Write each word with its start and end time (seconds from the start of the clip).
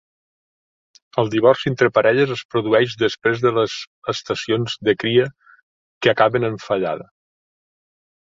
El 1.23 1.27
divorci 1.33 1.67
entre 1.71 1.89
parelles 1.97 2.33
es 2.35 2.41
produeix 2.53 2.95
després 3.01 3.43
de 3.43 3.51
les 3.59 3.75
estacions 4.15 4.77
de 4.89 4.97
cria 5.05 5.29
que 6.07 6.15
acaben 6.15 6.51
en 6.51 6.59
fallada. 6.67 7.09